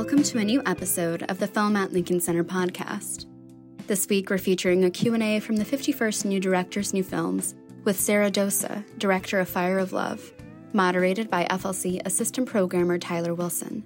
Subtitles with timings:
[0.00, 3.26] Welcome to a new episode of the Film at Lincoln Center podcast.
[3.86, 8.30] This week we're featuring a Q&A from the 51st New Directors New Films with Sara
[8.30, 10.32] Dosa, director of Fire of Love,
[10.72, 13.84] moderated by FLC assistant programmer Tyler Wilson.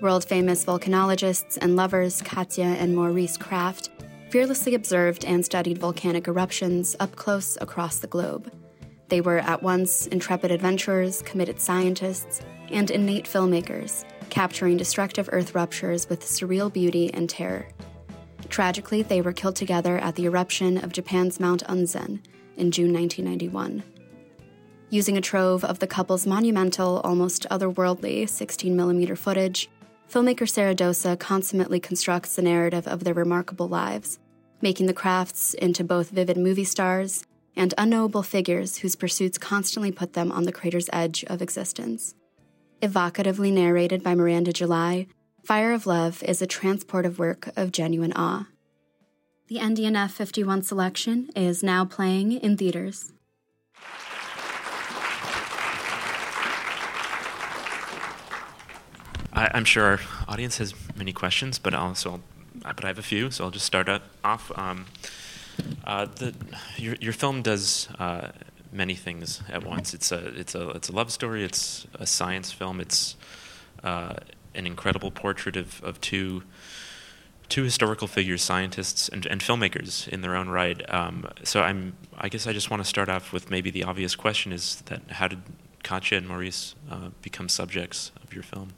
[0.00, 3.90] World famous volcanologists and lovers Katia and Maurice Krafft
[4.28, 8.52] fearlessly observed and studied volcanic eruptions up close across the globe.
[9.08, 12.40] They were at once intrepid adventurers, committed scientists,
[12.72, 17.68] and innate filmmakers, capturing destructive earth ruptures with surreal beauty and terror.
[18.48, 22.18] Tragically, they were killed together at the eruption of Japan's Mount Unzen
[22.56, 23.82] in June 1991.
[24.88, 29.68] Using a trove of the couple's monumental, almost otherworldly 16mm footage,
[30.10, 34.18] filmmaker Sara Dosa consummately constructs the narrative of their remarkable lives,
[34.62, 40.14] making the Kraffts into both vivid movie stars and unknowable figures whose pursuits constantly put
[40.14, 42.14] them on the crater's edge of existence.
[42.82, 45.06] Evocatively narrated by Miranda July,
[45.44, 48.48] Fire of Love is a transportive work of genuine awe.
[49.46, 53.12] The NDNF 51 selection is now playing in theaters.
[59.32, 62.20] I, am sure our audience has many questions, but also,
[62.62, 63.88] but I have a few, so I'll just start
[64.24, 64.50] off.
[64.58, 64.86] Um,
[65.84, 66.34] uh, the,
[66.76, 68.32] your, your film does uh,
[68.72, 69.94] many things at once.
[69.94, 71.44] It's a it's a it's a love story.
[71.44, 72.80] It's a science film.
[72.80, 73.16] It's
[73.84, 74.14] uh,
[74.54, 76.42] an incredible portrait of, of two
[77.48, 80.82] two historical figures, scientists and, and filmmakers in their own right.
[80.92, 84.16] Um, so I'm I guess I just want to start off with maybe the obvious
[84.16, 85.42] question: is that how did
[85.82, 88.70] Katia and Maurice uh, become subjects of your film?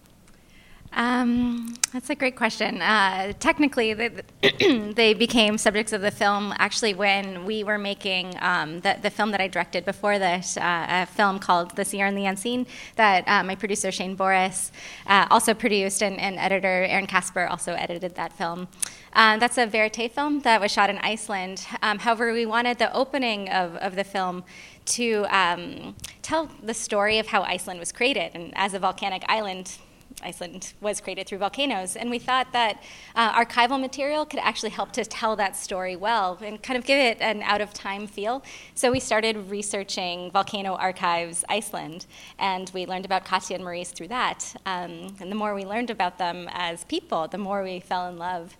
[0.96, 2.80] Um, that's a great question.
[2.80, 4.10] Uh, technically, they,
[4.94, 9.32] they, became subjects of the film actually when we were making um, the, the, film
[9.32, 13.24] that I directed before this, uh, a film called The Seer and the Unseen, that
[13.26, 14.70] uh, my producer Shane Boris
[15.08, 18.68] uh, also produced, and, and, editor Erin Casper also edited that film.
[19.14, 21.66] Um, that's a verite film that was shot in Iceland.
[21.82, 24.44] Um, however, we wanted the opening of, of the film
[24.86, 28.32] to um, tell the story of how Iceland was created.
[28.34, 29.78] And as a volcanic island,
[30.22, 31.96] Iceland was created through volcanoes.
[31.96, 32.82] And we thought that
[33.14, 36.98] uh, archival material could actually help to tell that story well and kind of give
[36.98, 38.42] it an out of time feel.
[38.74, 42.06] So we started researching Volcano Archives Iceland,
[42.38, 44.54] and we learned about Katia and Maurice through that.
[44.66, 48.18] Um, and the more we learned about them as people, the more we fell in
[48.18, 48.56] love.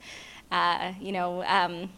[0.51, 1.91] Uh, you know, um,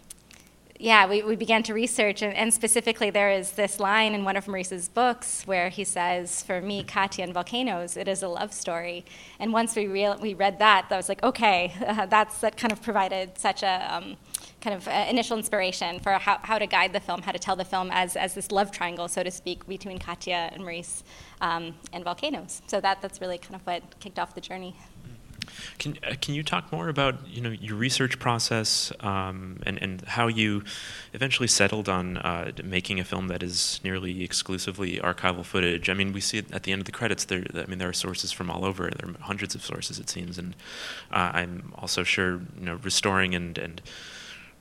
[0.78, 4.36] yeah, we, we began to research, and, and, specifically, there is this line in one
[4.36, 8.52] of Maurice's books where he says, "For me, Katia and volcanoes, it is a love
[8.52, 9.04] story."
[9.38, 12.82] And once we we read that, that was like, okay, uh, that's that kind of
[12.82, 14.16] provided such a um,
[14.60, 17.56] kind of uh, initial inspiration for how, how to guide the film, how to tell
[17.56, 21.04] the film as as this love triangle, so to speak, between Katia and Maurice
[21.40, 22.62] um, and volcanoes.
[22.66, 24.74] So that that's really kind of what kicked off the journey.
[25.78, 30.02] Can uh, can you talk more about you know your research process um, and and
[30.02, 30.62] how you
[31.12, 35.88] eventually settled on uh, making a film that is nearly exclusively archival footage?
[35.88, 37.24] I mean, we see it at the end of the credits.
[37.24, 38.90] There, I mean, there are sources from all over.
[38.90, 40.54] There are hundreds of sources, it seems, and
[41.10, 43.82] uh, I'm also sure you know restoring and and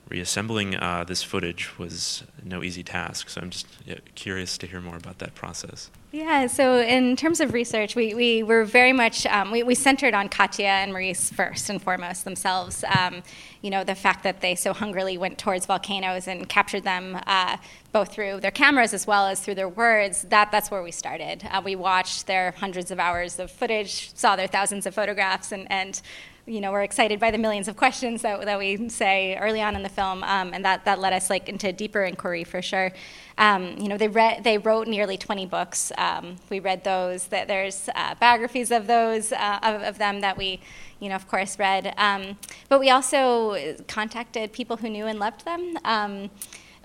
[0.09, 3.29] reassembling uh, this footage was no easy task.
[3.29, 5.89] So I'm just yeah, curious to hear more about that process.
[6.11, 10.13] Yeah, so in terms of research, we, we were very much, um, we, we centered
[10.13, 12.85] on Katia and Maurice first and foremost themselves.
[12.97, 13.21] Um,
[13.61, 17.57] you know, the fact that they so hungrily went towards volcanoes and captured them uh,
[17.91, 21.45] both through their cameras as well as through their words, that, that's where we started.
[21.51, 25.69] Uh, we watched their hundreds of hours of footage, saw their thousands of photographs, and,
[25.69, 26.01] and
[26.47, 29.75] you know, we're excited by the millions of questions that, that we say early on
[29.75, 32.91] in the film, um, and that, that led us like into deeper inquiry for sure.
[33.39, 35.91] Um, you know, they read, they wrote nearly 20 books.
[35.97, 37.27] Um, we read those.
[37.27, 40.61] That there's uh, biographies of those uh, of, of, them that we,
[40.99, 41.93] you know, of course, read.
[41.97, 42.37] Um,
[42.69, 45.77] but we also contacted people who knew and loved them.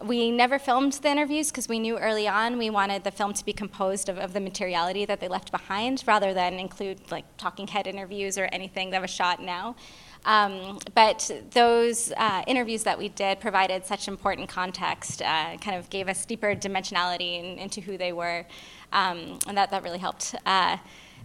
[0.02, 3.44] We never filmed the interviews because we knew early on we wanted the film to
[3.44, 7.66] be composed of, of, the materiality that they left behind rather than include like talking
[7.66, 9.76] head interviews or anything that was shot now.
[10.24, 15.88] Um, but those uh, interviews that we did provided such important context, uh, kind of
[15.90, 18.46] gave us deeper dimensionality in, into who they were,
[18.92, 20.34] um, and that, that really helped.
[20.44, 20.76] Uh,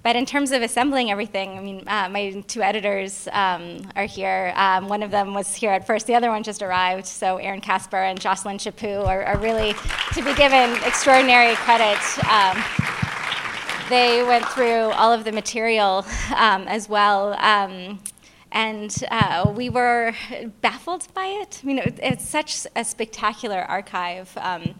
[0.05, 4.53] but in terms of assembling everything, I mean, uh, my two editors um, are here.
[4.55, 7.07] Um, one of them was here at first, the other one just arrived.
[7.07, 9.73] So Erin Casper and Jocelyne Chaput are, are really
[10.13, 11.97] to be given extraordinary credit.
[12.29, 12.63] Um,
[13.89, 16.05] they went through all of the material
[16.35, 17.33] um, as well.
[17.39, 17.99] Um,
[18.51, 20.13] and uh, we were
[20.61, 21.61] baffled by it.
[21.63, 24.75] I mean, it, it's such a spectacular archive um,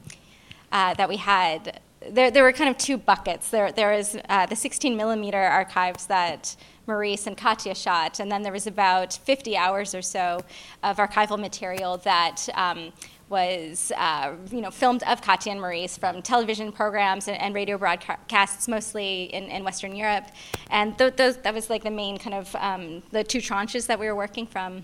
[0.72, 3.50] uh, that we had there, there were kind of two buckets.
[3.50, 6.56] There, there is uh, the 16 millimeter archives that
[6.88, 10.40] Maurice and Katia shot, and then there was about 50 hours or so
[10.84, 12.94] of archival material that um,
[13.28, 17.78] was uh, you know filmed of Katia and Maurice from television programs and, and radio
[17.78, 20.26] broadcasts, mostly in, in, Western Europe,
[20.70, 24.00] and th- those, that was like the main kind of um, the two tranches that
[24.00, 24.84] we were working from.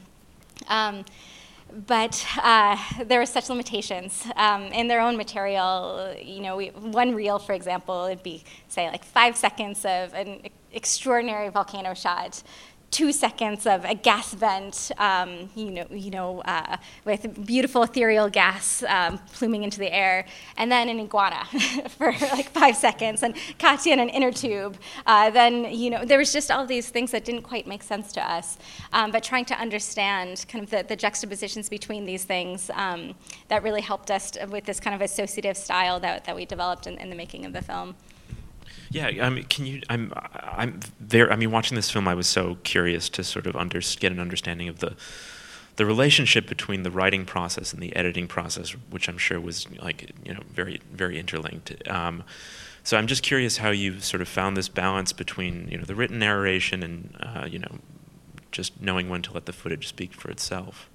[0.67, 1.05] Um,
[1.87, 6.13] but uh, there were such limitations um, in their own material.
[6.21, 10.49] You know, we, one reel, for example, would be say like five seconds of an
[10.73, 12.43] extraordinary volcano shot,
[12.91, 18.29] two seconds of a gas vent, um, you know, you know, uh, with beautiful ethereal
[18.29, 20.25] gas um, pluming into the air,
[20.57, 21.45] and then an iguana
[21.97, 24.77] for like five seconds, and Katia in an inner tube.
[25.05, 28.11] Uh, then, you know, there was just all these things that didn't quite make sense
[28.11, 28.57] to us.
[28.91, 33.15] Um, but trying to understand kind of the, the juxtapositions between these things um,
[33.47, 36.97] that really helped us with this kind of associative style that, that we developed in,
[36.97, 37.95] in the making of the film.
[38.91, 39.81] Yeah, I mean, can you?
[39.89, 41.31] I'm, I'm there.
[41.31, 44.19] I mean, watching this film, I was so curious to sort of under, get an
[44.19, 44.95] understanding of the,
[45.77, 50.11] the relationship between the writing process and the editing process, which I'm sure was like
[50.25, 51.87] you know very, very interlinked.
[51.87, 52.23] Um,
[52.83, 55.95] so I'm just curious how you sort of found this balance between you know the
[55.95, 57.79] written narration and uh, you know
[58.51, 60.89] just knowing when to let the footage speak for itself.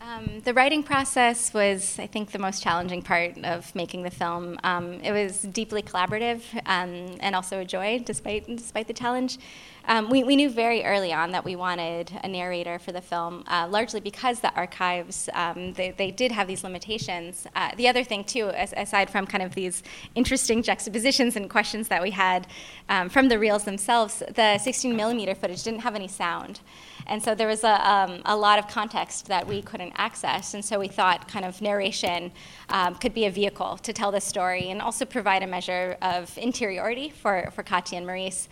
[0.00, 4.58] Um, the writing process was, I think, the most challenging part of making the film.
[4.62, 9.38] Um, it was deeply collaborative um, and also a joy, despite despite the challenge.
[9.86, 13.42] Um, we, we knew very early on that we wanted a narrator for the film,
[13.48, 17.46] uh, largely because the archives um, they, they did have these limitations.
[17.56, 19.82] Uh, the other thing, too, as, aside from kind of these
[20.14, 22.46] interesting juxtapositions and questions that we had
[22.88, 26.60] um, from the reels themselves, the 16 millimeter footage didn't have any sound.
[27.08, 30.54] And so there was a, um, a lot of context that we couldn't access.
[30.54, 32.30] And so we thought kind of narration
[32.68, 36.36] um, could be a vehicle to tell the story and also provide a measure of
[36.36, 38.48] interiority for, for Katia and Maurice.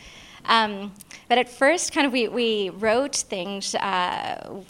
[0.49, 0.93] Um,
[1.29, 4.63] but at first, kind of, we, we wrote things uh,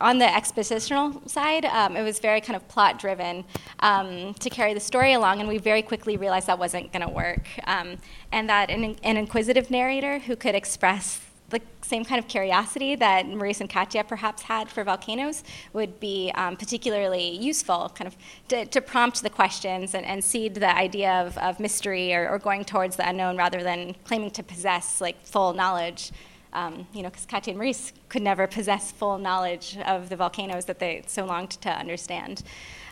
[0.00, 1.64] on the expositional side.
[1.64, 3.44] Um, it was very kind of plot driven
[3.80, 7.12] um, to carry the story along, and we very quickly realized that wasn't going to
[7.12, 7.48] work.
[7.64, 7.96] Um,
[8.32, 13.26] and that an, an inquisitive narrator who could express the same kind of curiosity that
[13.28, 18.16] Maurice and Katia perhaps had for volcanoes would be um, particularly useful, kind of
[18.48, 22.38] to, to prompt the questions and, and, seed the idea of, of mystery or, or,
[22.38, 26.12] going towards the unknown rather than claiming to possess like full knowledge.
[26.54, 30.66] Um, you know, because Katia and Maurice could never possess full knowledge of the volcanoes
[30.66, 32.44] that they so longed to understand.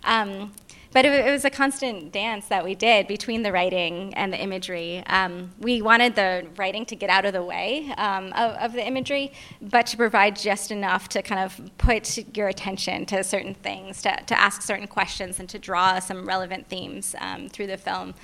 [0.03, 0.53] Um,
[0.93, 4.39] but it, it, was a constant dance that we did between the writing and the
[4.41, 5.03] imagery.
[5.07, 8.87] Um, we wanted the writing to get out of the way um, of, of, the
[8.87, 14.03] imagery, but to provide just enough to kind of put your attention to certain things,
[14.03, 18.15] to, to ask certain questions, and to draw some relevant themes um, through the film.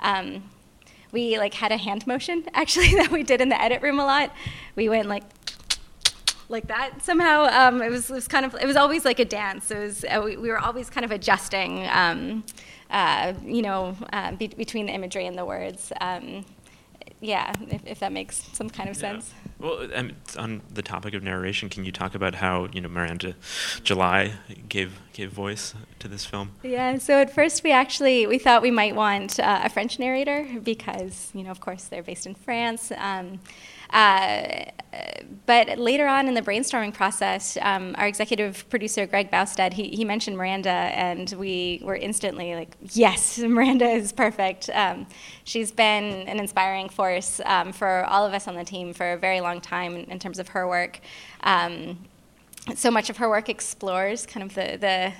[0.00, 0.42] Um,
[1.12, 4.04] we like had a hand motion actually that we did in the edit room a
[4.04, 4.34] lot.
[4.74, 5.22] We went like
[6.48, 7.44] like that somehow.
[7.44, 9.70] Um, it was it was kind of it was always like a dance.
[9.70, 12.44] It was uh, we, we, were always kind of adjusting, um,
[12.90, 15.92] uh, you know, uh, be, between the imagery and the words.
[16.00, 16.44] Um,
[17.20, 19.32] yeah, if, if, that makes some kind of sense.
[19.58, 23.34] Well, um, on the topic of narration, can you talk about how you know Miranda
[23.82, 24.32] July
[24.68, 26.52] gave gave voice to this film?
[26.62, 26.98] Yeah.
[26.98, 31.30] So at first, we actually we thought we might want uh, a French narrator because
[31.34, 32.92] you know, of course, they're based in France.
[33.90, 34.64] Uh,
[35.46, 40.04] but later on in the brainstorming process, um, our executive producer Greg Boustead he, he
[40.04, 45.06] mentioned Miranda, and we were instantly like, "Yes, Miranda is perfect." Um,
[45.44, 49.16] she's been an inspiring force um, for all of us on the team for a
[49.16, 51.00] very long time in, in terms of her work.
[51.42, 51.98] Um,
[52.74, 55.12] so much of her work explores kind of the the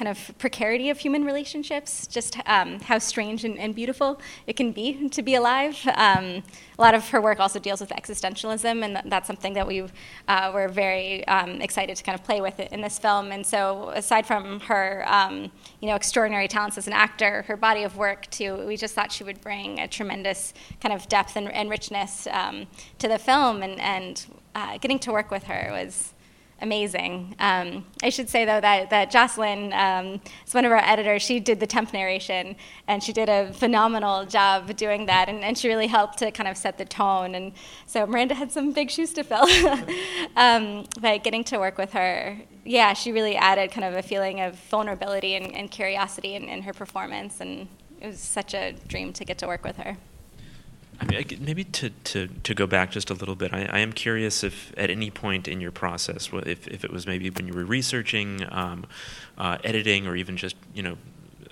[0.00, 4.72] kind of precarity of human relationships, just um, how strange and, and, beautiful it can
[4.72, 5.78] be to be alive.
[5.94, 6.42] Um,
[6.78, 9.84] a lot of her work also deals with existentialism, and that's something that we
[10.26, 13.30] uh, were very um, excited to kind of play with in this film.
[13.30, 17.82] And so, aside from her, um, you know, extraordinary talents as an actor, her body
[17.82, 21.52] of work too, we just thought she would bring a tremendous kind of depth and,
[21.52, 22.66] and richness um,
[22.98, 26.14] to the film, and, and uh, getting to work with her was
[26.60, 27.34] amazing.
[27.38, 31.22] Um, I should say though that that Jocelyne um, is one of our editors.
[31.22, 32.56] She did the temp narration,
[32.88, 36.48] and she did a phenomenal job doing that, and, and she really helped to kind
[36.48, 37.34] of set the tone.
[37.34, 37.52] And
[37.86, 39.46] so Miranda had some big shoes to fill.
[40.36, 44.40] um, but getting to work with her, yeah, she really added kind of a feeling
[44.40, 47.68] of vulnerability and, and curiosity in, in her performance, and
[48.00, 49.96] it was such a dream to get to work with her.
[51.00, 53.92] I mean, maybe to, to, to go back just a little bit, I, I, am
[53.92, 57.54] curious if at any point in your process, if, if it was maybe when you
[57.54, 58.84] were researching, um,
[59.38, 60.98] uh, editing, or even just you know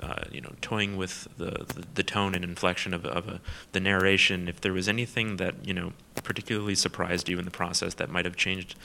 [0.02, 3.40] uh, you know, toying with the, the, the, tone and inflection of, of a,
[3.72, 7.94] the narration, if there was anything that, you know, particularly surprised you in the process
[7.94, 8.76] that might have changed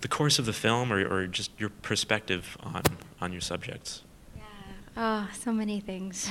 [0.00, 2.82] the course of the film or, or just your perspective on,
[3.20, 4.02] on your subjects.
[4.96, 6.30] Oh, so many things.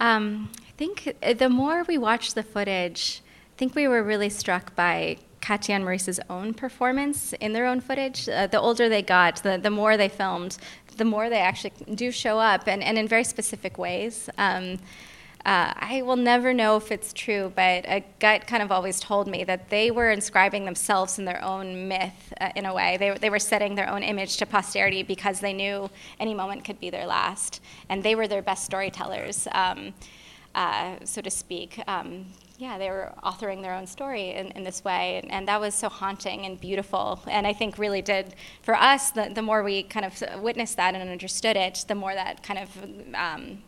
[0.00, 3.22] Um, I think the more we watched the footage,
[3.54, 7.80] I think we were really struck by Katia and Maurice's own performance in their own
[7.80, 8.28] footage.
[8.28, 10.56] Uh, the older they got, the, the more they filmed,
[10.96, 14.28] the more they actually do show up, and, and in very specific ways.
[14.38, 14.78] Um,
[15.46, 19.28] uh, I will never know if it's true, but a gut kind of always told
[19.28, 22.96] me that they were inscribing themselves in their own myth uh, in a way.
[22.96, 26.80] They, they were setting their own image to posterity because they knew any moment could
[26.80, 27.60] be their last.
[27.90, 29.92] And they were their best storytellers, um,
[30.54, 31.78] uh, so to speak.
[31.86, 32.24] Um,
[32.56, 35.20] yeah, they were authoring their own story in, in this way.
[35.22, 37.20] And, and, that was so haunting and beautiful.
[37.28, 40.94] And I think really did, for us, the, the more we kind of witnessed that
[40.94, 43.58] and understood it, the more that kind of um,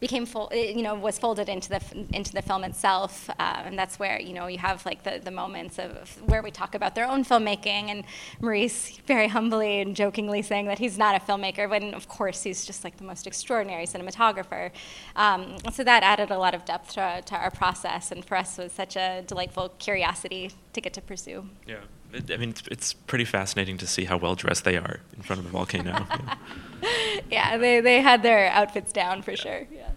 [0.00, 1.80] became full, you know, was folded into the
[2.12, 5.30] into the film itself, uh, and that's where you know you have like the, the
[5.30, 8.04] moments of where we talk about their own filmmaking, and
[8.40, 12.64] Maurice very humbly and jokingly saying that he's not a filmmaker, when of course he's
[12.64, 14.70] just like the most extraordinary cinematographer.
[15.16, 18.58] Um, so that added a lot of depth to, to our process, and for us
[18.58, 21.48] was such a delightful curiosity to get to pursue.
[21.66, 21.80] Yeah.
[22.14, 25.40] I mean, it's, it's pretty fascinating to see how well dressed they are in front
[25.40, 25.90] of a volcano.
[25.90, 26.34] yeah.
[27.30, 29.36] yeah, they, they had their outfits down for yeah.
[29.36, 29.66] sure.
[29.70, 29.87] Yeah.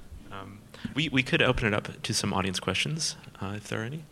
[0.94, 4.04] We, we could open it up to some audience questions, uh, if there are any.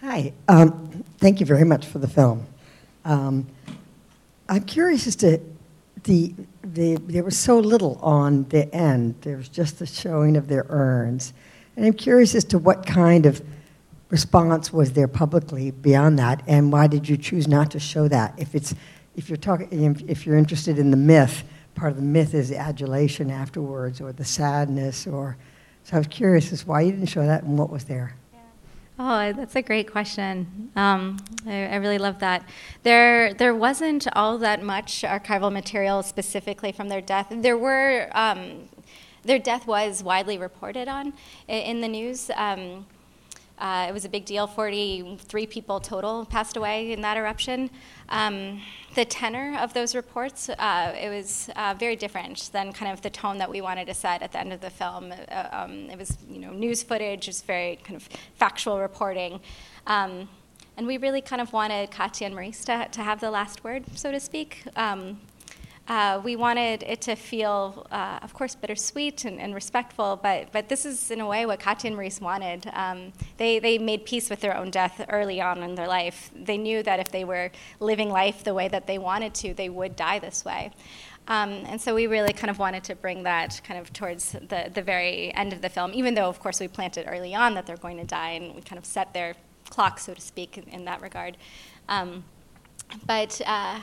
[0.00, 0.32] Hi.
[0.48, 2.46] Um, thank you very much for the film.
[3.04, 3.46] Um,
[4.48, 5.40] I'm curious as to
[6.04, 9.16] the, the, there was so little on the end.
[9.22, 11.32] There was just the showing of their urns.
[11.76, 13.42] And I'm curious as to what kind of
[14.10, 18.34] response was there publicly beyond that, and why did you choose not to show that?
[18.36, 18.74] If it's
[19.16, 19.68] if you're talking
[20.06, 21.42] if you're interested in the myth,
[21.74, 25.36] part of the myth is the adulation afterwards, or the sadness, or
[25.84, 28.16] so I was curious as why you didn't show that and what was there.
[28.96, 30.70] Oh, that's a great question.
[30.76, 32.48] Um, I, I, really love that.
[32.84, 37.26] There, there wasn't all that much archival material specifically from their death.
[37.28, 38.68] There were, um,
[39.24, 41.12] their death was widely reported on
[41.48, 42.30] in, the news.
[42.36, 42.86] Um,
[43.64, 44.46] uh, it was a big deal.
[44.46, 47.70] 43 people total passed away in that eruption.
[48.10, 48.60] Um,
[48.94, 53.08] the tenor of those reports, uh, it was uh, very different than kind of the
[53.08, 55.14] tone that we wanted to set at the end of the film.
[55.30, 57.26] Uh, um, it was, you know, news footage.
[57.26, 58.06] It was very kind of
[58.36, 59.40] factual reporting.
[59.86, 60.28] Um,
[60.76, 63.84] and we really kind of wanted Katia and Maurice to, to have the last word,
[63.94, 64.64] so to speak.
[64.76, 65.20] Um,
[65.86, 70.68] uh, we wanted it to feel, uh, of course, bittersweet and, and, respectful, but, but
[70.68, 72.70] this is, in a way, what Katia and Maurice wanted.
[72.72, 76.30] Um, they, they made peace with their own death early on in their life.
[76.34, 77.50] They knew that if they were
[77.80, 80.72] living life the way that they wanted to, they would die this way.
[81.28, 84.70] Um, and so we really kind of wanted to bring that kind of towards the,
[84.72, 87.66] the very end of the film, even though, of course, we planted early on that
[87.66, 89.34] they're going to die, and we kind of set their
[89.68, 91.36] clock, so to speak, in, in that regard.
[91.88, 92.24] Um,
[93.06, 93.80] but uh,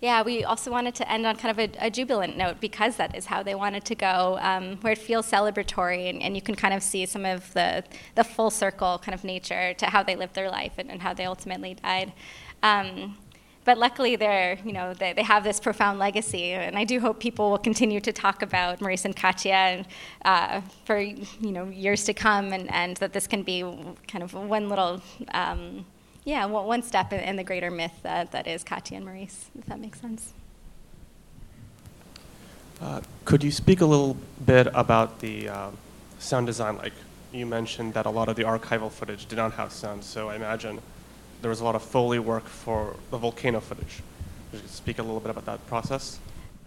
[0.00, 3.14] yeah, we also wanted to end on kind of a, a, jubilant note because that
[3.14, 6.54] is how they wanted to go, um, where it feels celebratory and, and, you can
[6.54, 10.16] kind of see some of the, the full circle kind of nature to how they
[10.16, 12.14] lived their life and, and how they ultimately died.
[12.62, 13.18] Um,
[13.66, 17.20] but luckily, they're, you know, they, they have this profound legacy, and I do hope
[17.20, 19.86] people will continue to talk about Maurice and Katia and,
[20.24, 23.60] uh, for you know years to come, and, and that this can be
[24.08, 25.02] kind of one little
[25.34, 25.84] um,
[26.24, 29.66] yeah, well, one step in, in the greater myth that, is Katia and Maurice, if
[29.66, 30.32] that makes sense.
[32.80, 35.70] Uh, could you speak a little bit about the uh,
[36.18, 36.76] sound design?
[36.78, 36.94] Like
[37.32, 40.36] you mentioned that a lot of the archival footage did not have sound, so I
[40.36, 40.80] imagine
[41.42, 44.02] there was a lot of Foley work for the volcano footage.
[44.50, 46.18] Could you speak a little bit about that process?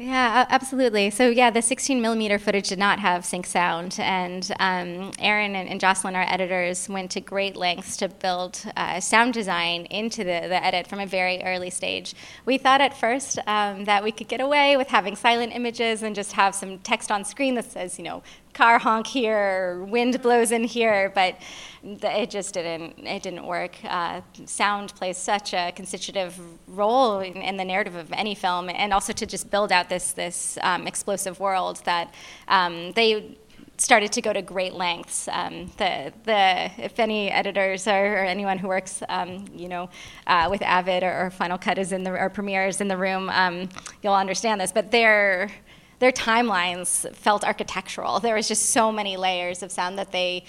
[0.03, 1.11] Yeah, absolutely.
[1.11, 5.69] So yeah, the 16 millimeter footage did not have sync sound, and um, Erin and,
[5.69, 10.41] and, Jocelyne, our editors, went to great lengths to build uh, sound design into the,
[10.49, 12.15] the edit from a very early stage.
[12.45, 16.13] We thought at first um, that we could get away with having silent images and
[16.13, 20.51] just have some text on screen that says, you know, car honk here, wind blows
[20.51, 21.39] in here, but
[21.83, 22.99] it just didn't.
[22.99, 23.75] It didn't work.
[23.83, 28.93] Uh, sound plays such a constitutive role in, in, the narrative of any film, and
[28.93, 32.13] also to just build out this this um, explosive world that
[32.47, 33.37] um, they
[33.77, 35.27] started to go to great lengths.
[35.27, 39.89] Um, the, the, if any editors or, or anyone who works, um, you know,
[40.27, 42.97] uh, with Avid or, or, Final Cut is in the or Premiere is in the
[42.97, 43.69] room, um,
[44.01, 44.71] you'll understand this.
[44.71, 45.49] But they're
[45.99, 48.19] their timelines felt architectural.
[48.19, 50.43] There was just so many layers of sound that they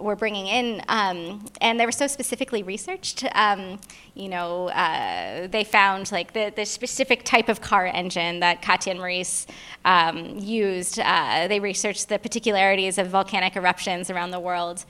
[0.00, 3.24] were bringing in, um, and they were so specifically researched.
[3.34, 3.80] Um,
[4.14, 8.92] you know, uh, they found like the, the specific type of car engine that Katia
[8.92, 9.46] and Maurice
[9.84, 10.98] um, used.
[10.98, 14.84] Uh, they researched the particularities of volcanic eruptions around the world.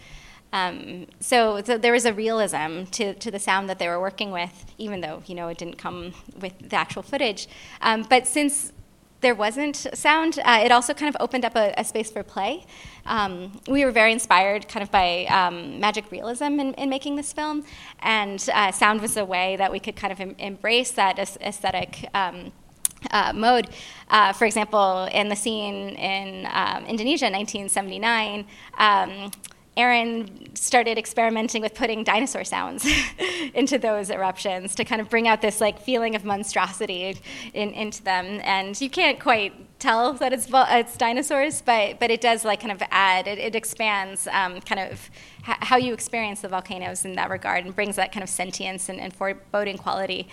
[0.52, 4.32] Um, so, so, there was a realism to, to the sound that they were working
[4.32, 7.46] with, even though you know it didn't come with the actual footage.
[7.82, 8.72] Um, but since
[9.20, 12.64] there wasn't sound, uh, it also kind of opened up a, a space for play.
[13.06, 17.32] Um, we were very inspired kind of by um, magic realism in, in, making this
[17.32, 17.64] film,
[18.00, 22.08] and uh, sound was a way that we could kind of em- embrace that aesthetic.
[22.14, 22.52] Um,
[23.12, 23.66] uh, mode.
[24.10, 28.44] Uh, for example, in the scene in um, Indonesia, 1979,
[28.76, 29.30] um,
[29.76, 32.86] Erin started experimenting with putting dinosaur sounds
[33.54, 37.16] into those eruptions to kind of bring out this like feeling of monstrosity
[37.54, 38.40] in, into them.
[38.42, 42.72] And you can't quite tell that it's it's dinosaurs, but but it does like kind
[42.72, 45.08] of add it, it expands um, kind of
[45.48, 48.88] h- how you experience the volcanoes in that regard and brings that kind of sentience
[48.88, 50.28] and, and foreboding quality.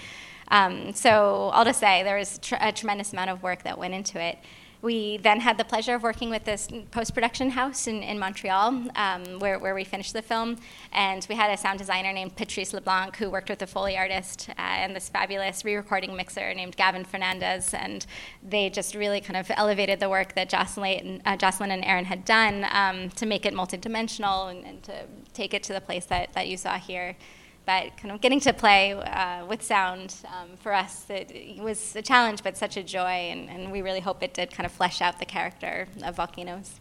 [0.50, 3.94] Um, so all to say, there was tr- a tremendous amount of work that went
[3.94, 4.40] into it.
[4.88, 8.86] We then had the pleasure of working with this post production house in, in Montreal,
[8.96, 10.56] um, where, where we finished the film.
[10.94, 14.48] And we had a sound designer named Patrice LeBlanc who worked with a Foley artist
[14.52, 17.74] uh, and this fabulous re recording mixer named Gavin Fernandes.
[17.74, 18.06] And
[18.42, 22.24] they just really kind of elevated the work that Jocelyne, uh, Jocelyne and Erin had
[22.24, 25.04] done um, to make it multidimensional and, and to
[25.34, 27.18] take it to the place that, that you saw here
[27.68, 32.02] but kind of getting to play uh, with sound um, for us it, was a
[32.02, 35.02] challenge but such a joy and, and, we really hope it did kind of flesh
[35.02, 36.80] out the character of volcanoes.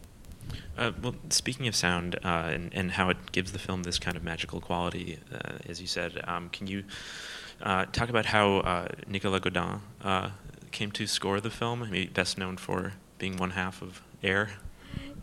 [0.77, 4.15] Uh, well speaking of sound uh, and, and, how it gives the film this kind
[4.15, 6.85] of magical quality uh, as you said um, can you
[7.61, 9.81] uh, talk about how uh, Nicolas Godin
[10.71, 11.79] came to score the film?
[11.79, 14.51] Maybe best known for being one half of air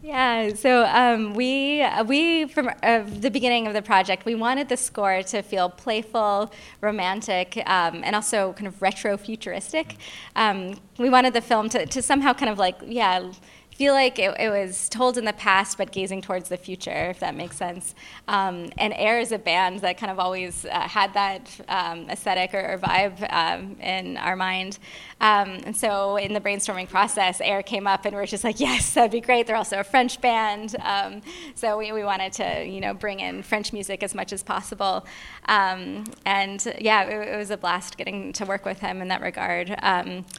[0.04, 4.76] yeah, so um, we we from uh, the beginning of the project, we wanted the
[4.76, 9.96] score to feel playful, romantic, um, and also kind of retro futuristic.
[10.36, 13.32] Um, we wanted the film to, to somehow kind of like yeah
[13.74, 17.18] feel like it, it, was told in the past but gazing towards the future, if
[17.20, 17.94] that makes sense.
[18.28, 22.54] Um, and Air is a band that kind of always uh, had that um, aesthetic
[22.54, 24.78] or, or vibe um, in our mind.
[25.20, 28.60] Um, and so in the brainstorming process, Air came up and we are just like,
[28.60, 29.46] yes, that'd be great.
[29.46, 30.76] They're also a French band.
[30.80, 31.22] Um,
[31.56, 35.04] so we, we wanted to, you know, bring in French music as much as possible.
[35.46, 39.20] Um, and yeah, it, it, was a blast getting to work with him in that
[39.20, 39.68] regard.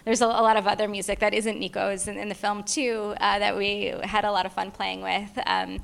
[0.06, 3.14] there's a, a, lot of other music that isn't Nico's in, in the film too
[3.26, 5.32] uh, that we had a lot of fun playing with.
[5.48, 5.82] Um,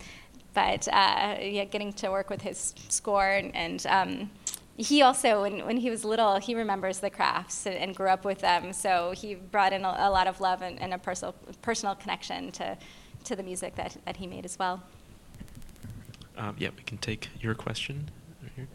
[0.53, 4.29] but uh, yeah, getting to work with his score and, and um,
[4.77, 8.25] he also, when, when he was little, he remembers the Kraffts and, and grew up
[8.25, 8.73] with them.
[8.73, 12.51] So he brought in a, a lot of love and, and, a personal, personal connection
[12.53, 12.77] to,
[13.23, 14.83] to the music that, that he made as well.
[16.37, 18.09] Um, yeah, we can take your question.
[18.57, 18.67] Right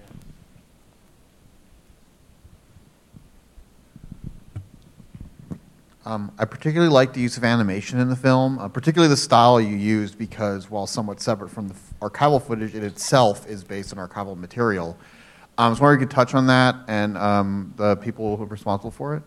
[6.06, 9.60] Um, I particularly like the use of animation in the film, uh, particularly the style
[9.60, 14.08] you used, because while somewhat separate from the archival footage, it itself is based on
[14.08, 14.96] archival material.
[15.58, 18.44] Um, I was wondering if you could touch on that and um, the people who
[18.44, 19.22] are responsible for it.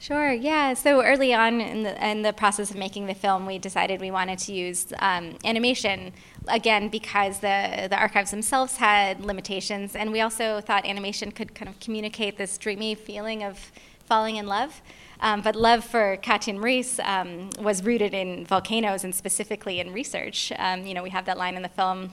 [0.00, 0.74] Sure, yeah.
[0.74, 4.10] So early on in the, in the process of making the film, we decided we
[4.10, 6.12] wanted to use um, animation,
[6.48, 11.68] again, because the, the archives themselves had limitations, and we also thought animation could kind
[11.68, 13.70] of communicate this dreamy feeling of
[14.04, 14.82] falling in love.
[15.20, 16.16] Um, but love for
[16.48, 20.52] and Maurice um, was rooted in volcanoes and specifically in research.
[20.58, 22.10] Um, you know, we have that line in the film,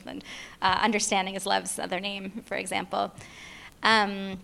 [0.61, 3.11] uh, understanding is love's other name, for example.
[3.81, 4.39] Um,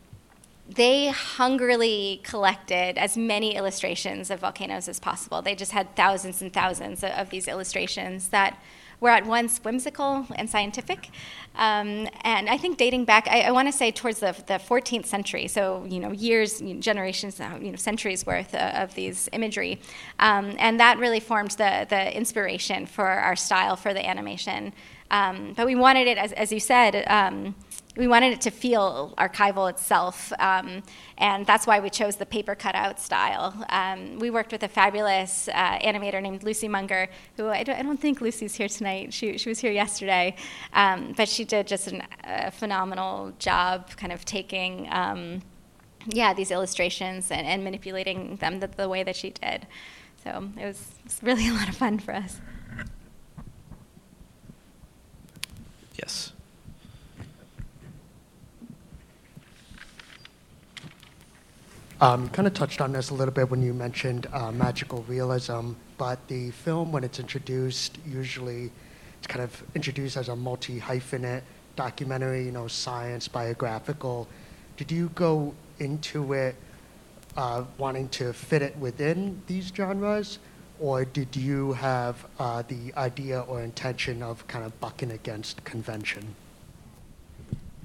[0.67, 5.41] they hungrily collected as many illustrations of volcanoes as possible.
[5.41, 8.61] They just had thousands and thousands of, of these illustrations that
[8.99, 11.09] were at once whimsical and scientific.
[11.55, 15.05] Um, and I think dating back, I, I want to say towards the, the 14th
[15.05, 19.81] century, so you know years, generations, you know centuries worth of, of these imagery,
[20.19, 24.73] um, and that really formed the the inspiration for our style for the animation.
[25.11, 27.55] Um, but we wanted it, as, as you said um,
[27.99, 30.81] we wanted it to feel archival itself, um,
[31.17, 33.53] and that's why we chose the paper cutout style.
[33.69, 37.83] Um, we worked with a fabulous uh, animator named Lucy Munger, who I don't, I
[37.83, 39.13] don't, think Lucy's here tonight.
[39.13, 40.37] She, she was here yesterday,
[40.71, 44.87] um, but she did just an, a phenomenal job, kind of taking.
[44.89, 45.41] Um,
[46.07, 49.67] yeah, these illustrations and, and manipulating them the, the way that she did.
[50.23, 52.39] So it was, it was really a lot of fun for us.
[62.01, 65.03] Um, you kind of touched on this a little bit when you mentioned uh, magical
[65.03, 68.71] realism, but the film, when it's introduced, usually
[69.17, 71.41] it's kind of introduced as a multi hyphenate
[71.75, 74.29] documentary, you know, science, biographical.
[74.77, 76.55] Did you go into it
[77.35, 80.39] uh, wanting to fit it within these genres,
[80.79, 86.33] or did you have uh, the idea or intention of kind of bucking against convention?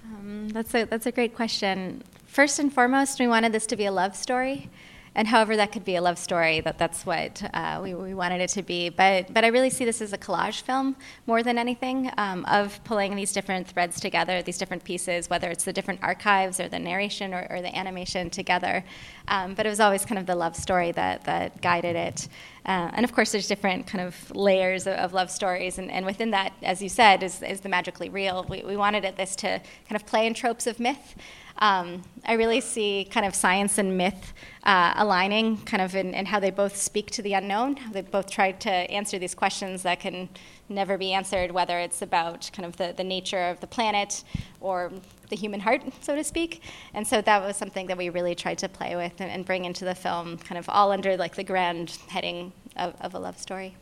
[0.05, 2.05] Um, that's a that's a great question.
[2.35, 4.69] First and foremost, we wanted this to be a love story
[5.15, 8.41] and however that could be a love story, that that's what uh, we, we, wanted
[8.41, 8.89] it to be.
[8.89, 12.83] But but I really see this as a collage film more than anything um, of
[12.83, 16.81] pulling these different threads together, these different pieces, whether it's the different archives or the
[16.81, 18.85] narration or, or the animation together.
[19.29, 22.29] Um, but it was always kind of the love story that that guided it.
[22.67, 26.07] Uh, and of course, there's different kind of layers of, of love stories, and, and,
[26.07, 28.45] within that, as you said, is, is the magically real.
[28.49, 31.15] We, we wanted it, this to kind of play in tropes of myth,
[31.59, 34.33] um, I really see kind of science and myth
[34.65, 37.79] uh, aligning, kind of in, in, how they both speak to the unknown.
[37.93, 40.29] They both try to answer these questions that can
[40.69, 44.25] never be answered, whether it's about kind of the, the nature of the planet
[44.61, 44.91] or
[45.29, 46.63] the human heart, so to speak.
[46.93, 49.65] And so that was something that we really tried to play with and, and bring
[49.65, 53.39] into the film, kind of all under like the grand heading of, of a love
[53.39, 53.77] story.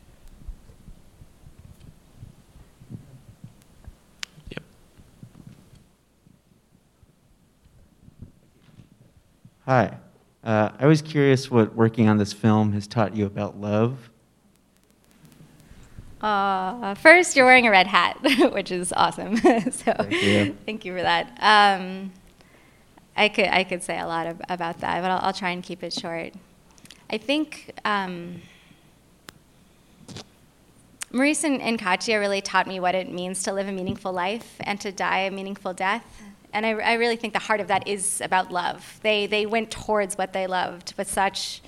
[9.67, 9.97] Hi.
[10.43, 14.11] Uh, I was curious what working on this film has taught you about love.
[16.21, 18.19] Uh, first, you're wearing a red hat,
[18.53, 19.37] which is awesome.
[19.37, 20.57] so, thank you.
[20.67, 21.29] thank you for that.
[21.41, 22.13] Um,
[23.17, 25.63] I could I could say a lot of, about that, but I'll, I'll, try and
[25.63, 26.33] keep it short.
[27.11, 28.43] I think um,
[31.13, 34.57] Maurice and, and Katia really taught me what it means to live a meaningful life
[34.61, 36.23] and to die a meaningful death.
[36.53, 39.01] And I, I really think the heart of that is about love.
[39.03, 41.63] They, they went towards what they loved with such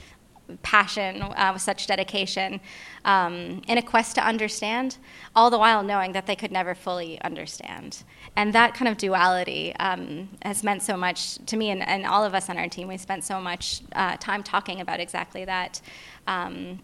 [0.62, 2.60] passion, uh, with such dedication,
[3.04, 4.98] um, in a quest to understand,
[5.34, 8.02] all the while knowing that they could never fully understand.
[8.36, 12.24] And that kind of duality um, has meant so much to me and, and, all
[12.24, 12.88] of us on our team.
[12.88, 15.80] We spent so much uh, time talking about exactly that.
[16.26, 16.80] Um,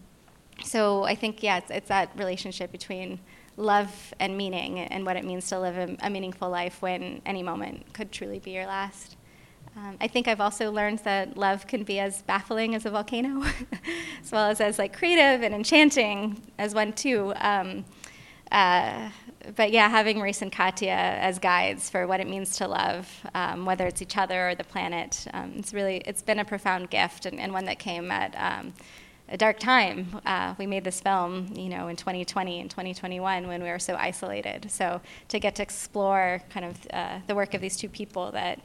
[0.63, 3.19] so I think, yeah, it's, it's that relationship between
[3.57, 7.43] love and meaning and what it means to live a, a meaningful life when any
[7.43, 9.17] moment could truly be your last.
[9.75, 13.43] Um, I think I've also learned that love can be as baffling as a volcano,
[14.21, 17.33] as well as as like creative and enchanting as one too.
[17.37, 17.85] Um,
[18.51, 19.09] uh,
[19.55, 23.65] but yeah, having Maurice and Katia as guides for what it means to love, um,
[23.65, 27.25] whether it's each other or the planet, um, it's really it's been a profound gift
[27.25, 28.73] and, and one that came at um,
[29.31, 30.19] a dark time.
[30.25, 33.95] Uh, we made this film, you know, in 2020 and 2021 when we were so
[33.95, 34.69] isolated.
[34.69, 38.59] So to get to explore kind of uh, the work of these two people that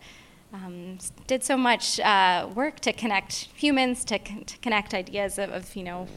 [0.53, 0.99] um,
[1.29, 5.77] did so much uh, work to connect humans, to, con- to connect ideas of, of,
[5.77, 6.09] you know,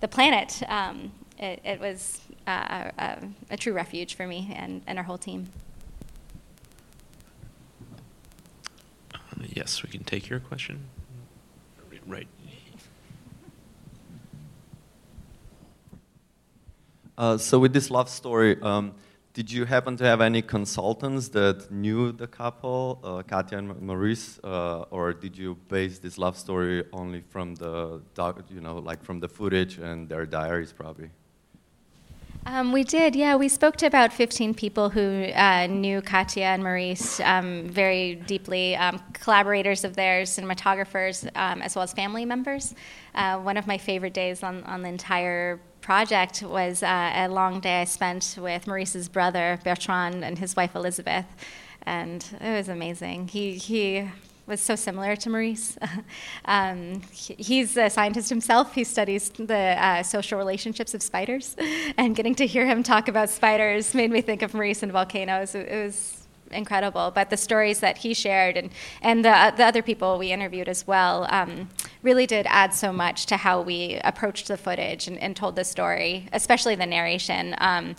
[0.00, 3.18] the planet, um, it, it, was uh, a,
[3.50, 5.48] a, true refuge for me and, and our whole team.
[9.14, 9.18] Uh,
[9.54, 10.84] yes, we can take your question.
[12.06, 12.28] Right
[17.18, 18.94] Uh, so with this love story, um,
[19.32, 24.38] did you happen to have any consultants that knew the couple, uh, Katia and Maurice,
[24.44, 29.02] uh, or did you base this love story only from the, doc, you know, like
[29.02, 31.10] from the footage and their diaries, probably?
[32.46, 33.34] Um, we did, yeah.
[33.34, 38.76] We spoke to about 15 people who uh, knew Katia and Maurice um, very deeply,
[38.76, 42.74] um, collaborators of theirs, cinematographers, um, as well as family members.
[43.14, 47.60] Uh, one of my favorite days on, on the entire project was uh, a long
[47.60, 51.26] day I spent with Maurice's brother, Bertrand, and his wife, Elizabeth.
[51.82, 53.28] And it was amazing.
[53.28, 54.10] He, he
[54.46, 55.78] was so similar to Maurice.
[56.46, 58.74] um, he's a scientist himself.
[58.74, 61.56] He studies the uh, social relationships of spiders.
[61.96, 65.54] And getting to hear him talk about spiders made me think of Maurice and volcanoes.
[65.54, 67.10] It was incredible.
[67.14, 68.70] But the stories that he shared and,
[69.02, 71.68] and the, the other people we interviewed as well um,
[72.08, 75.64] really did add so much to how we approached the footage and, and told the
[75.64, 77.54] story, especially the narration.
[77.58, 77.96] Um,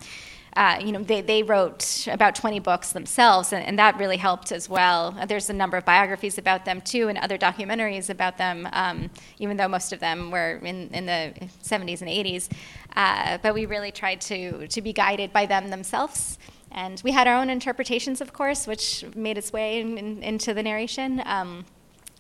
[0.56, 4.52] uh, you know, they, they wrote about 20 books themselves, and, and, that really helped
[4.52, 5.16] as well.
[5.28, 9.58] There's a number of biographies about them, too, and other documentaries about them, um, even
[9.58, 11.32] though most of them were in, in the
[11.64, 12.50] 70s and 80s.
[12.96, 16.40] Uh, but we really tried to, to be guided by them themselves.
[16.72, 20.56] And we had our own interpretations, of course, which made its way in, in, into
[20.56, 21.22] the narration.
[21.26, 21.66] Um,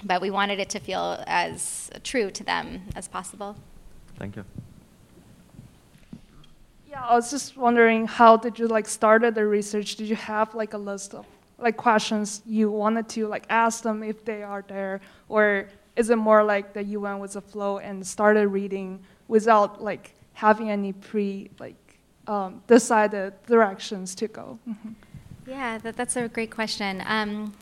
[0.03, 3.55] but we wanted it to feel as true to them as possible.
[4.17, 4.45] Thank you.
[6.89, 9.95] Yeah, I was just wondering, how did you like started the research?
[9.95, 11.25] Did you have like a list of
[11.57, 16.15] like questions you wanted to like ask them if they are there, or is it
[16.15, 20.93] more like that you went with the flow and started reading without like having any
[20.93, 21.75] pre like
[22.27, 24.57] um, decided directions to go?
[24.67, 24.91] Mm-hmm.
[25.47, 27.03] Yeah, that, that's a great question.
[27.05, 27.53] Um,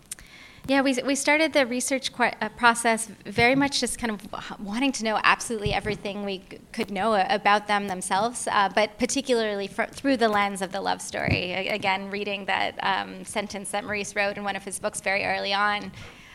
[0.68, 4.92] yeah, we, we started the research qu- uh, process very much just kind of wanting
[4.94, 6.40] to know absolutely everything we
[6.74, 11.02] could know about them themselves, uh, but particularly fr- through the lens of the love
[11.02, 11.54] story.
[11.54, 15.24] A- again, reading that um, sentence that Maurice wrote in one of his books very
[15.24, 15.92] early on.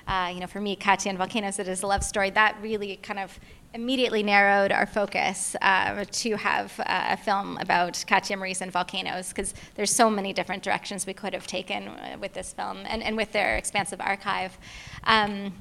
[0.08, 2.30] Uh, you know, for me, Katia and Volcanoes, it is a love story.
[2.30, 3.38] That really kind of
[3.74, 9.28] immediately narrowed our focus uh, to have uh, a film about Katia Maurice and volcanoes
[9.28, 13.02] because there's so many different directions we could have taken uh, with this film and,
[13.02, 14.56] and with their expansive archive.
[15.04, 15.54] Um,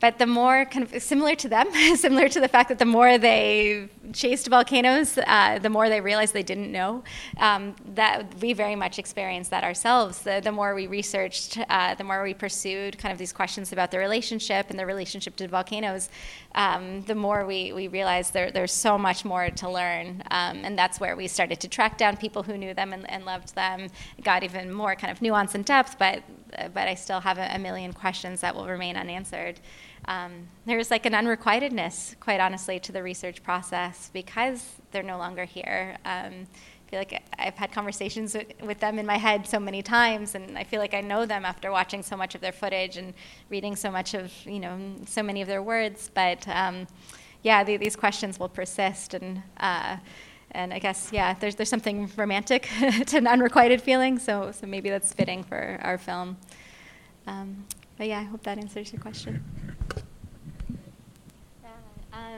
[0.00, 3.18] but the more kind of similar to them, similar to the fact that the more
[3.18, 7.02] they chased volcanoes, uh, the more they realized they didn't know.
[7.38, 10.20] Um, that we very much experienced that ourselves.
[10.22, 13.90] The, the more we researched, uh, the more we pursued kind of these questions about
[13.90, 16.08] the relationship and the relationship to volcanoes,
[16.54, 20.22] um, the more we, we realized there, there's so much more to learn.
[20.30, 23.24] Um, and that's where we started to track down people who knew them and, and
[23.24, 23.88] loved them.
[24.22, 26.22] Got even more kind of nuance and depth, but,
[26.72, 29.60] but I still have a, a million questions that will remain unanswered
[30.06, 35.44] um, there's like an unrequitedness, quite honestly, to the research process because they're no longer
[35.44, 35.96] here.
[36.04, 36.46] Um,
[36.88, 40.56] I feel like I've had conversations with them in my head so many times, and
[40.56, 43.12] I feel like I know them after watching so much of their footage and
[43.50, 46.10] reading so much of, you know, so many of their words.
[46.14, 46.86] But um,
[47.42, 49.98] yeah, the, these questions will persist, and uh,
[50.52, 52.68] and I guess yeah, there's there's something romantic
[53.06, 54.18] to an unrequited feeling.
[54.18, 56.38] So so maybe that's fitting for our film.
[57.26, 57.66] Um,
[57.98, 59.44] but yeah, I hope that answers your question.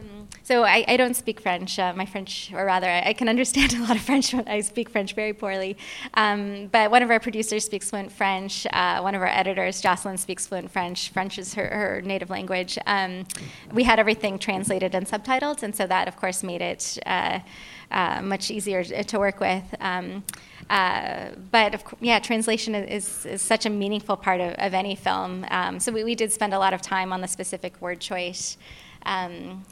[0.01, 1.79] Um, so I, I, don't speak French.
[1.79, 4.35] Uh, my French, or rather, I, I, can understand a lot of French.
[4.35, 5.77] I speak French very poorly.
[6.15, 8.67] Um, but one of our producers speaks fluent French.
[8.73, 11.11] Uh, one of our editors, Jocelyne, speaks fluent French.
[11.11, 12.79] French is her, her native language.
[12.87, 13.27] Um,
[13.73, 17.41] we had everything translated and subtitled, and so that, of course, made it uh,
[17.91, 19.65] uh much easier to work with.
[19.81, 20.25] Um,
[20.71, 25.45] uh, but of, yeah, translation is, is, such a meaningful part of, of any film.
[25.51, 28.57] Um, so we, we, did spend a lot of time on the specific word choice.
[29.05, 29.65] Um,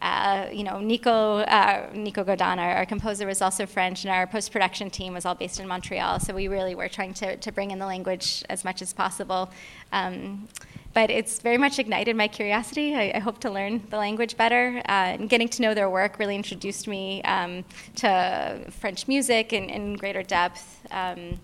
[0.00, 4.26] uh, you know, Nico, uh, Nico Godin, our, our, composer, was also French, and our
[4.26, 6.18] post production team was all based in Montreal.
[6.18, 9.48] So we really were trying to, to bring in the language as much as possible.
[9.92, 10.48] Um,
[10.94, 12.94] but it's very much ignited my curiosity.
[12.94, 14.82] I, I hope to learn the language better.
[14.88, 17.64] Uh, and getting to know their work really introduced me um,
[17.96, 20.86] to French music in, in greater depth.
[20.90, 21.40] Um,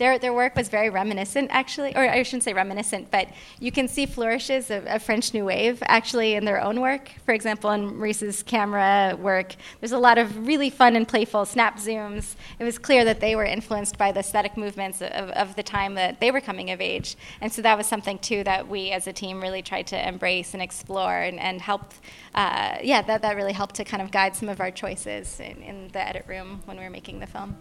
[0.00, 3.28] their, their work was very reminiscent, actually, or I shouldn't say reminiscent, but
[3.60, 7.12] you can see flourishes of, of, French New Wave actually in their own work.
[7.26, 11.76] For example, in Maurice's camera work, there's a lot of really fun and playful snap
[11.76, 12.34] zooms.
[12.58, 15.94] It was clear that they were influenced by the aesthetic movements of, of the time
[15.96, 17.16] that they were coming of age.
[17.42, 20.54] And so that was something, too, that we as a team really tried to embrace
[20.54, 21.92] and explore and, and help.
[22.34, 25.62] Uh, yeah, that, that really helped to kind of guide some of our choices in,
[25.62, 27.54] in the edit room when we were making the film.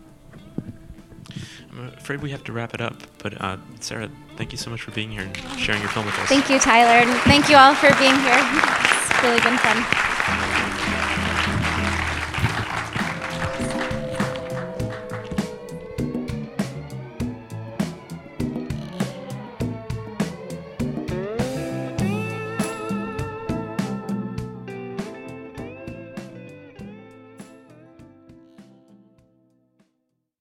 [1.72, 2.96] I'm afraid we have to wrap it up.
[3.20, 6.18] But uh, Sara, thank you so much for being here and sharing your film with
[6.20, 6.30] us.
[6.30, 7.06] Thank you, Tyler.
[7.08, 8.40] And thank you all for being here.
[9.12, 10.99] It's really been fun.